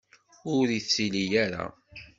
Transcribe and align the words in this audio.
Ur 0.55 0.67
itelli 0.79 1.23
ara. 1.43 1.65